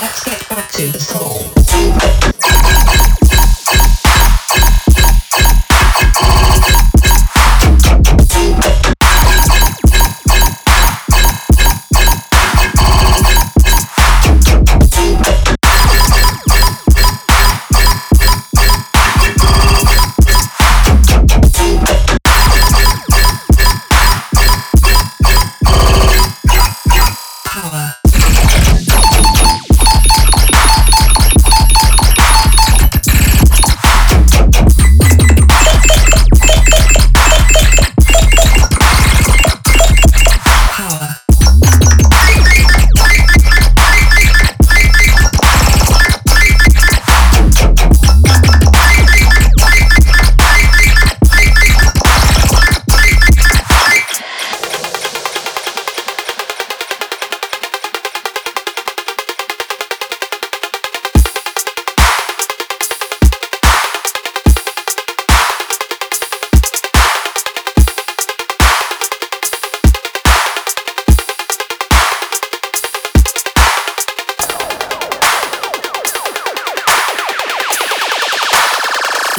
[0.00, 2.43] Let's get back to the song.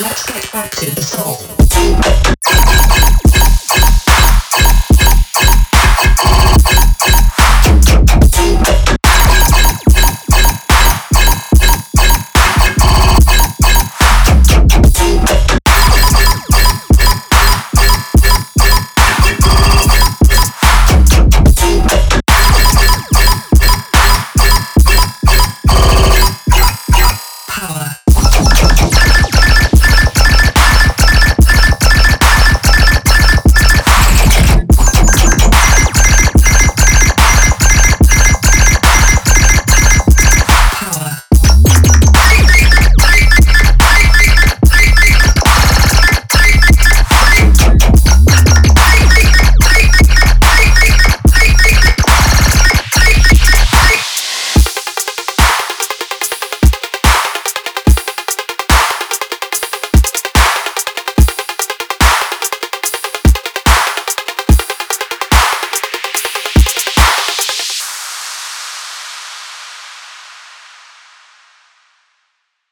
[0.00, 2.61] Let's get back to the song.